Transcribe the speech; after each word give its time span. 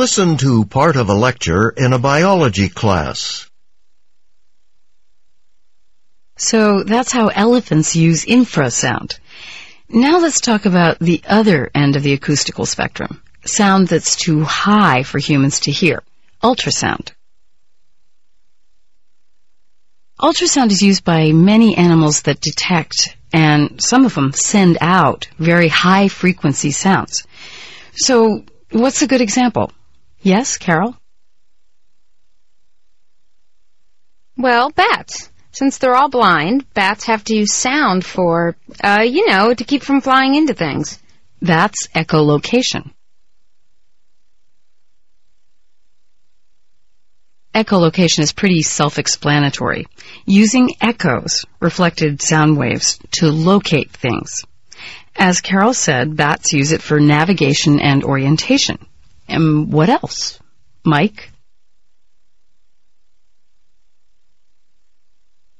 Listen 0.00 0.38
to 0.38 0.64
part 0.64 0.96
of 0.96 1.10
a 1.10 1.14
lecture 1.14 1.68
in 1.68 1.92
a 1.92 1.98
biology 1.98 2.70
class. 2.70 3.50
So 6.38 6.84
that's 6.84 7.12
how 7.12 7.28
elephants 7.28 7.94
use 7.94 8.24
infrasound. 8.24 9.18
Now 9.90 10.18
let's 10.18 10.40
talk 10.40 10.64
about 10.64 11.00
the 11.00 11.20
other 11.28 11.70
end 11.74 11.96
of 11.96 12.02
the 12.02 12.14
acoustical 12.14 12.64
spectrum. 12.64 13.22
Sound 13.44 13.88
that's 13.88 14.16
too 14.16 14.42
high 14.42 15.02
for 15.02 15.18
humans 15.18 15.60
to 15.60 15.70
hear. 15.70 16.02
Ultrasound. 16.42 17.10
Ultrasound 20.18 20.70
is 20.70 20.80
used 20.80 21.04
by 21.04 21.32
many 21.32 21.76
animals 21.76 22.22
that 22.22 22.40
detect 22.40 23.18
and 23.34 23.78
some 23.82 24.06
of 24.06 24.14
them 24.14 24.32
send 24.32 24.78
out 24.80 25.28
very 25.38 25.68
high 25.68 26.08
frequency 26.08 26.70
sounds. 26.70 27.26
So 27.92 28.44
what's 28.70 29.02
a 29.02 29.06
good 29.06 29.20
example? 29.20 29.72
Yes, 30.22 30.58
Carol? 30.58 30.96
Well, 34.36 34.70
bats. 34.70 35.30
Since 35.52 35.78
they're 35.78 35.96
all 35.96 36.08
blind, 36.08 36.72
bats 36.74 37.04
have 37.04 37.24
to 37.24 37.34
use 37.34 37.54
sound 37.54 38.04
for, 38.04 38.56
uh, 38.82 39.02
you 39.04 39.28
know, 39.28 39.52
to 39.52 39.64
keep 39.64 39.82
from 39.82 40.00
flying 40.00 40.34
into 40.34 40.54
things. 40.54 40.98
That's 41.42 41.88
echolocation. 41.88 42.92
Echolocation 47.54 48.20
is 48.20 48.32
pretty 48.32 48.62
self-explanatory. 48.62 49.86
Using 50.24 50.74
echoes, 50.80 51.44
reflected 51.58 52.22
sound 52.22 52.56
waves, 52.56 53.00
to 53.18 53.30
locate 53.30 53.90
things. 53.90 54.44
As 55.16 55.40
Carol 55.40 55.74
said, 55.74 56.16
bats 56.16 56.52
use 56.52 56.70
it 56.72 56.80
for 56.80 57.00
navigation 57.00 57.80
and 57.80 58.04
orientation. 58.04 58.78
And 59.30 59.72
what 59.72 59.88
else? 59.88 60.38
Mike? 60.84 61.30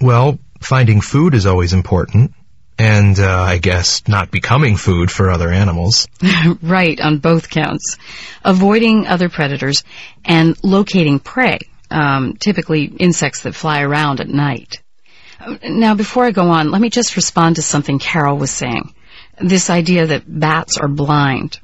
Well, 0.00 0.38
finding 0.60 1.00
food 1.00 1.34
is 1.34 1.46
always 1.46 1.72
important. 1.72 2.34
And, 2.76 3.18
uh, 3.20 3.40
I 3.40 3.58
guess 3.58 4.06
not 4.08 4.32
becoming 4.32 4.76
food 4.76 5.10
for 5.10 5.30
other 5.30 5.48
animals. 5.48 6.08
right, 6.62 7.00
on 7.00 7.18
both 7.18 7.48
counts. 7.48 7.96
Avoiding 8.44 9.06
other 9.06 9.28
predators 9.28 9.84
and 10.24 10.56
locating 10.64 11.20
prey, 11.20 11.58
um, 11.90 12.34
typically 12.34 12.84
insects 12.84 13.42
that 13.42 13.54
fly 13.54 13.82
around 13.82 14.20
at 14.20 14.28
night. 14.28 14.82
Now, 15.62 15.94
before 15.94 16.24
I 16.24 16.32
go 16.32 16.48
on, 16.48 16.70
let 16.70 16.80
me 16.80 16.90
just 16.90 17.16
respond 17.16 17.56
to 17.56 17.62
something 17.62 17.98
Carol 17.98 18.38
was 18.38 18.50
saying. 18.50 18.92
This 19.38 19.70
idea 19.70 20.06
that 20.06 20.24
bats 20.26 20.78
are 20.78 20.88
blind. 20.88 21.60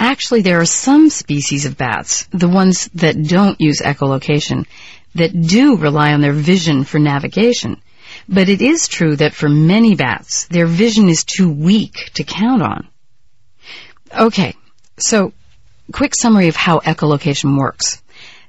Actually, 0.00 0.40
there 0.40 0.58
are 0.58 0.64
some 0.66 1.10
species 1.10 1.66
of 1.66 1.76
bats, 1.76 2.24
the 2.32 2.48
ones 2.48 2.88
that 2.94 3.22
don't 3.22 3.60
use 3.60 3.82
echolocation, 3.82 4.66
that 5.14 5.38
do 5.38 5.76
rely 5.76 6.14
on 6.14 6.22
their 6.22 6.32
vision 6.32 6.84
for 6.84 6.98
navigation. 6.98 7.82
But 8.26 8.48
it 8.48 8.62
is 8.62 8.88
true 8.88 9.16
that 9.16 9.34
for 9.34 9.50
many 9.50 9.94
bats, 9.96 10.46
their 10.46 10.64
vision 10.64 11.10
is 11.10 11.22
too 11.22 11.52
weak 11.52 12.12
to 12.14 12.24
count 12.24 12.62
on. 12.62 12.88
Okay, 14.18 14.54
so 14.96 15.34
quick 15.92 16.14
summary 16.14 16.48
of 16.48 16.56
how 16.56 16.78
echolocation 16.78 17.58
works. 17.58 18.02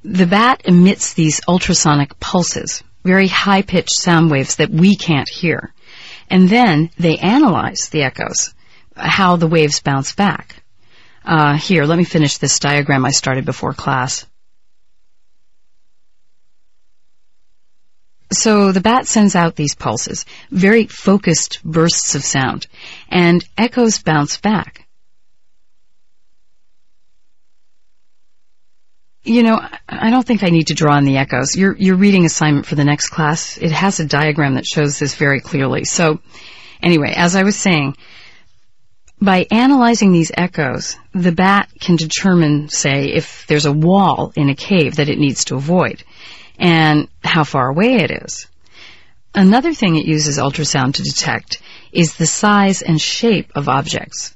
The 0.05 0.27
bat 0.27 0.61
emits 0.63 1.13
these 1.13 1.41
ultrasonic 1.49 2.17
pulses, 2.21 2.81
very 3.03 3.27
high-pitched 3.27 3.99
sound 3.99 4.31
waves 4.31 4.55
that 4.55 4.69
we 4.69 4.95
can't 4.95 5.29
hear. 5.29 5.73
And 6.29 6.47
then 6.47 6.91
they 6.97 7.17
analyze 7.17 7.89
the 7.89 8.03
echoes, 8.03 8.53
how 8.95 9.35
the 9.35 9.47
waves 9.47 9.81
bounce 9.81 10.15
back. 10.15 10.63
Uh, 11.23 11.55
here, 11.55 11.85
let 11.85 11.97
me 11.97 12.03
finish 12.03 12.37
this 12.37 12.59
diagram 12.59 13.05
I 13.05 13.11
started 13.11 13.45
before 13.45 13.73
class. 13.73 14.25
So 18.33 18.71
the 18.71 18.81
bat 18.81 19.07
sends 19.07 19.35
out 19.35 19.55
these 19.55 19.75
pulses, 19.75 20.25
very 20.49 20.87
focused 20.87 21.59
bursts 21.63 22.15
of 22.15 22.23
sound, 22.23 22.67
and 23.09 23.45
echoes 23.57 24.01
bounce 24.01 24.37
back. 24.37 24.87
You 29.23 29.43
know, 29.43 29.61
I 29.87 30.09
don't 30.09 30.25
think 30.25 30.43
I 30.43 30.49
need 30.49 30.67
to 30.67 30.73
draw 30.73 30.95
on 30.95 31.03
the 31.03 31.17
echoes. 31.17 31.55
Your, 31.55 31.75
your 31.77 31.95
reading 31.95 32.25
assignment 32.25 32.65
for 32.65 32.75
the 32.75 32.85
next 32.85 33.09
class, 33.09 33.57
it 33.57 33.71
has 33.71 33.99
a 33.99 34.05
diagram 34.05 34.55
that 34.55 34.65
shows 34.65 34.97
this 34.97 35.13
very 35.13 35.41
clearly. 35.41 35.83
So, 35.83 36.19
anyway, 36.81 37.13
as 37.15 37.35
I 37.35 37.43
was 37.43 37.55
saying, 37.55 37.95
by 39.21 39.45
analyzing 39.51 40.11
these 40.11 40.31
echoes, 40.35 40.97
the 41.13 41.31
bat 41.31 41.69
can 41.79 41.95
determine, 41.95 42.69
say, 42.69 43.11
if 43.13 43.45
there's 43.47 43.67
a 43.67 43.71
wall 43.71 44.33
in 44.35 44.49
a 44.49 44.55
cave 44.55 44.95
that 44.95 45.09
it 45.09 45.19
needs 45.19 45.45
to 45.45 45.55
avoid, 45.55 46.03
and 46.57 47.07
how 47.23 47.43
far 47.43 47.69
away 47.69 47.95
it 47.97 48.11
is. 48.11 48.47
Another 49.35 49.73
thing 49.73 49.95
it 49.95 50.07
uses 50.07 50.39
ultrasound 50.39 50.95
to 50.95 51.03
detect 51.03 51.61
is 51.91 52.15
the 52.15 52.25
size 52.25 52.81
and 52.81 52.99
shape 52.99 53.51
of 53.55 53.69
objects. 53.69 54.35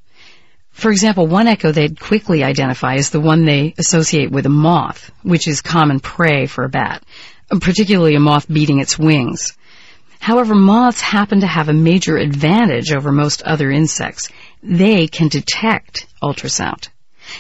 For 0.72 0.92
example, 0.92 1.26
one 1.26 1.48
echo 1.48 1.72
they'd 1.72 2.00
quickly 2.00 2.44
identify 2.44 2.96
is 2.96 3.10
the 3.10 3.20
one 3.20 3.46
they 3.46 3.74
associate 3.78 4.30
with 4.30 4.46
a 4.46 4.50
moth, 4.50 5.12
which 5.24 5.48
is 5.48 5.62
common 5.62 6.00
prey 6.00 6.46
for 6.46 6.64
a 6.64 6.70
bat, 6.70 7.04
particularly 7.50 8.16
a 8.16 8.20
moth 8.20 8.48
beating 8.48 8.80
its 8.80 9.00
wings. 9.00 9.54
However, 10.20 10.56
moths 10.56 11.02
happen 11.02 11.42
to 11.42 11.48
have 11.48 11.70
a 11.70 11.74
major 11.74 12.18
advantage 12.18 12.92
over 12.92 13.12
most 13.12 13.44
other 13.44 13.70
insects. 13.70 14.30
They 14.66 15.08
can 15.08 15.28
detect 15.28 16.08
ultrasound. 16.22 16.90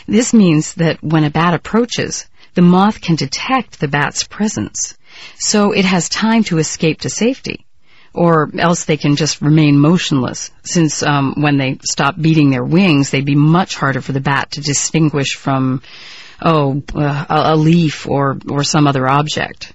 This 0.07 0.33
means 0.33 0.75
that 0.75 1.03
when 1.03 1.23
a 1.23 1.29
bat 1.29 1.53
approaches, 1.53 2.27
the 2.53 2.61
moth 2.61 3.01
can 3.01 3.15
detect 3.15 3.79
the 3.79 3.87
bat's 3.87 4.23
presence. 4.23 4.97
So 5.37 5.71
it 5.71 5.85
has 5.85 6.09
time 6.09 6.43
to 6.45 6.57
escape 6.57 7.01
to 7.01 7.09
safety 7.09 7.65
or 8.15 8.49
else 8.57 8.85
they 8.85 8.97
can 8.97 9.15
just 9.15 9.41
remain 9.41 9.77
motionless. 9.77 10.51
Since 10.63 11.03
um, 11.03 11.35
when 11.37 11.57
they 11.57 11.79
stop 11.83 12.15
beating 12.19 12.49
their 12.49 12.63
wings, 12.63 13.09
they'd 13.09 13.25
be 13.25 13.35
much 13.35 13.75
harder 13.75 14.01
for 14.01 14.13
the 14.13 14.21
bat 14.21 14.51
to 14.51 14.61
distinguish 14.61 15.35
from, 15.35 15.81
oh, 16.41 16.81
uh, 16.95 17.25
a 17.29 17.55
leaf 17.55 18.07
or 18.07 18.37
or 18.49 18.63
some 18.63 18.87
other 18.87 19.07
object. 19.07 19.73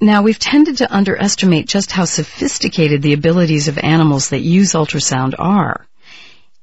Now, 0.00 0.22
we've 0.22 0.38
tended 0.38 0.78
to 0.78 0.94
underestimate 0.94 1.66
just 1.66 1.90
how 1.90 2.04
sophisticated 2.04 3.00
the 3.00 3.14
abilities 3.14 3.68
of 3.68 3.78
animals 3.78 4.28
that 4.28 4.40
use 4.40 4.72
ultrasound 4.72 5.34
are. 5.38 5.85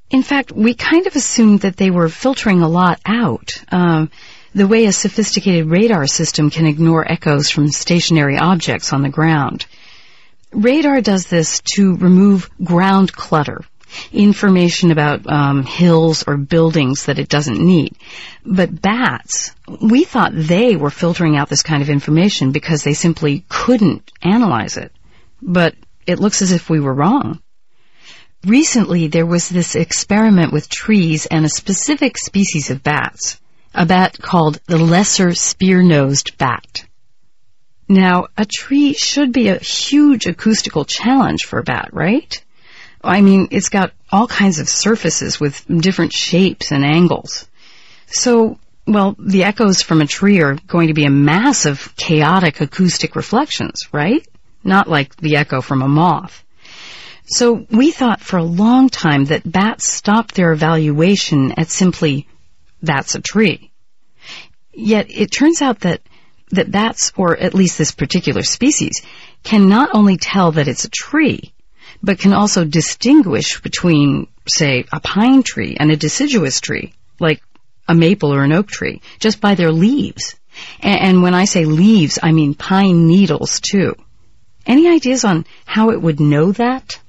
In 0.10 0.24
fact, 0.24 0.52
we 0.52 0.74
kind 0.74 1.08
of 1.08 1.16
assumed 1.16 1.62
that 1.62 1.78
they 1.78 1.90
were 1.90 2.10
filtering 2.10 2.62
a 2.62 2.70
lot 2.70 3.00
out. 3.06 3.64
Um, 3.72 4.12
the 4.56 4.68
way 4.68 4.86
a 4.86 4.92
sophisticated 4.92 5.66
radar 5.66 6.06
system 6.06 6.50
can 6.50 6.68
ignore 6.68 7.10
echoes 7.12 7.50
from 7.50 7.70
stationary 7.70 8.38
objects 8.38 8.94
on 8.94 9.02
the 9.02 9.10
ground. 9.10 9.66
Radar 10.52 11.02
does 11.02 11.26
this 11.28 11.62
to 11.74 11.96
remove 11.96 12.50
ground 12.64 13.12
clutter, 13.12 13.66
information 14.12 14.92
about 14.92 15.26
um, 15.26 15.64
hills 15.64 16.24
or 16.28 16.38
buildings 16.38 17.06
that 17.06 17.18
it 17.18 17.30
doesn't 17.30 17.60
need. 17.60 17.96
But 18.46 18.82
bats, 18.82 19.56
we 19.82 20.04
thought 20.04 20.32
they 20.36 20.76
were 20.76 20.92
filtering 20.92 21.36
out 21.36 21.50
this 21.50 21.64
kind 21.64 21.82
of 21.82 21.90
information 21.90 22.52
because 22.52 22.84
they 22.84 22.94
simply 22.94 23.46
couldn't 23.50 24.12
analyze 24.22 24.78
it. 24.78 24.92
But 25.42 25.76
it 26.06 26.20
looks 26.20 26.42
as 26.44 26.52
if 26.52 26.70
we 26.70 26.80
were 26.80 26.94
wrong. 26.94 27.42
Recently, 28.46 29.08
there 29.08 29.26
was 29.26 29.48
this 29.48 29.76
experiment 29.76 30.52
with 30.52 30.68
trees 30.68 31.26
and 31.26 31.46
a 31.46 31.50
specific 31.50 32.18
species 32.18 32.70
of 32.72 32.84
bats, 32.84 33.40
a 33.74 33.86
bat 33.86 34.18
called 34.22 34.60
the 34.66 34.78
lesser 34.78 35.34
spear-nosed 35.34 36.38
bat. 36.38 36.86
Now, 37.88 38.28
a 38.36 38.46
tree 38.46 38.94
should 38.94 39.32
be 39.32 39.48
a 39.48 39.60
huge 39.60 40.26
acoustical 40.26 40.84
challenge 40.84 41.46
for 41.46 41.60
a 41.60 41.64
bat, 41.64 41.90
right? 41.94 42.44
I 43.02 43.22
mean, 43.22 43.48
it's 43.52 43.70
got 43.70 43.94
all 44.12 44.28
kinds 44.28 44.60
of 44.60 44.68
surfaces 44.68 45.40
with 45.40 45.66
different 45.68 46.12
shapes 46.12 46.72
and 46.72 46.84
angles. 46.84 47.48
So, 48.08 48.60
well, 48.86 49.16
the 49.20 49.46
echoes 49.46 49.82
from 49.82 50.02
a 50.02 50.08
tree 50.08 50.42
are 50.42 50.56
going 50.68 50.90
to 50.90 50.94
be 50.94 51.06
a 51.06 51.10
massive 51.10 51.94
chaotic 51.96 52.60
acoustic 52.60 53.16
reflections, 53.16 53.88
right? 53.94 54.28
Not 54.66 54.90
like 54.90 55.16
the 55.16 55.38
echo 55.38 55.62
from 55.62 55.82
a 55.82 55.88
moth. 55.88 56.44
So 57.26 57.66
we 57.70 57.92
thought 57.92 58.22
for 58.22 58.38
a 58.38 58.44
long 58.44 58.90
time 58.90 59.26
that 59.26 59.50
bats 59.50 59.92
stopped 59.92 60.36
their 60.36 60.52
evaluation 60.52 61.54
at 61.54 61.70
simply, 61.70 62.28
that's 62.82 63.16
a 63.16 63.22
tree. 63.22 63.72
Yet 64.74 65.08
it 65.10 65.32
turns 65.32 65.62
out 65.62 65.82
that 65.82 66.02
that 66.52 66.72
bats, 66.72 67.12
or 67.16 67.38
at 67.38 67.54
least 67.54 67.78
this 67.78 67.92
particular 67.92 68.44
species, 68.44 69.02
can 69.44 69.70
not 69.70 69.90
only 69.94 70.18
tell 70.18 70.52
that 70.52 70.68
it's 70.68 70.86
a 70.86 70.90
tree, 70.90 71.54
but 72.02 72.20
can 72.20 72.34
also 72.34 72.66
distinguish 72.66 73.62
between, 73.62 74.28
say, 74.48 74.86
a 74.92 75.00
pine 75.00 75.42
tree 75.44 75.78
and 75.80 75.90
a 75.92 75.98
deciduous 75.98 76.60
tree, 76.60 76.94
like 77.20 77.42
a 77.88 77.96
maple 77.96 78.34
or 78.34 78.44
an 78.44 78.52
oak 78.52 78.68
tree, 78.68 79.02
just 79.20 79.42
by 79.42 79.56
their 79.56 79.72
leaves. 79.72 80.36
And, 80.82 81.00
and 81.00 81.24
when 81.24 81.34
I 81.34 81.46
say 81.46 81.66
leaves, 81.66 82.20
I 82.22 82.32
mean 82.32 82.54
pine 82.54 83.08
needles 83.08 83.60
too. 83.60 83.96
Any 84.66 84.88
ideas 84.90 85.26
on 85.26 85.46
how 85.66 85.90
it 85.90 86.02
would 86.02 86.20
know 86.20 86.52
that? 86.54 87.00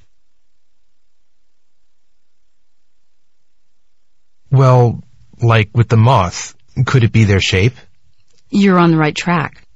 Well, 4.54 5.02
like 5.42 5.70
with 5.74 5.88
the 5.88 5.96
moth, 5.96 6.54
Could 6.86 7.02
it 7.02 7.10
be 7.10 7.24
their 7.24 7.40
shape? 7.40 7.74
You're 8.50 8.78
on 8.78 8.92
the 8.92 8.96
right 8.96 9.14
track. 9.14 9.66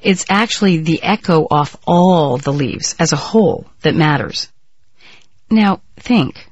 It's 0.00 0.24
actually 0.28 0.78
the 0.78 1.00
echo 1.04 1.46
off 1.48 1.76
all 1.86 2.36
the 2.36 2.52
leaves 2.52 2.96
as 2.98 3.12
a 3.12 3.16
whole 3.16 3.66
that 3.82 3.94
matters. 3.94 4.50
Now, 5.48 5.82
think. 5.96 6.48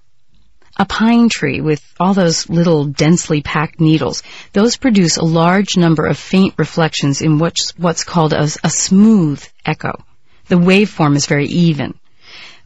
A 0.77 0.85
pine 0.85 1.29
tree 1.29 1.61
with 1.61 1.83
all 1.99 2.15
those 2.15 2.49
little 2.49 2.85
densely 2.85 3.43
packed 3.43 3.81
needles, 3.81 4.23
those 4.53 4.77
produce 4.77 5.17
a 5.17 5.25
large 5.25 5.77
number 5.77 6.07
of 6.07 6.17
faint 6.17 6.55
reflections 6.57 7.21
in 7.21 7.39
what's, 7.39 7.77
what's 7.77 8.05
called 8.05 8.33
a, 8.33 8.49
a 8.63 8.71
smooth 8.71 9.45
echo. 9.67 10.05
The 10.47 10.55
waveform 10.55 11.17
is 11.17 11.27
very 11.27 11.47
even. 11.47 11.99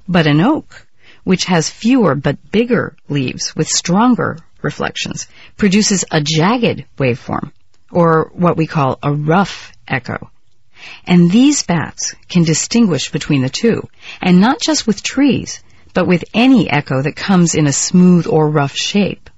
But 0.07 0.27
an 0.27 0.43
oak, 0.43 0.87
which 1.25 1.47
has 1.47 1.71
fewer 1.71 2.15
but 2.15 2.51
bigger 2.51 2.97
leaves 3.09 3.57
with 3.57 3.69
stronger 3.69 4.37
reflections, 4.65 5.29
produces 5.57 6.05
a 6.11 6.21
jagged 6.21 6.85
waveform, 6.99 7.53
or 7.93 8.31
what 8.35 8.57
we 8.57 8.67
call 8.67 8.99
a 9.03 9.13
rough 9.13 9.73
echo. 9.87 10.31
And 11.07 11.31
these 11.31 11.63
bats 11.63 12.15
can 12.29 12.43
distinguish 12.43 13.13
between 13.13 13.43
the 13.43 13.49
two, 13.49 13.89
and 14.21 14.41
not 14.41 14.61
just 14.61 14.87
with 14.87 15.03
trees, 15.03 15.63
but 15.95 16.09
with 16.09 16.25
any 16.35 16.69
echo 16.69 17.01
that 17.03 17.15
comes 17.15 17.55
in 17.55 17.67
a 17.67 17.73
smooth 17.73 18.27
or 18.27 18.49
rough 18.49 18.75
shape. 18.75 19.31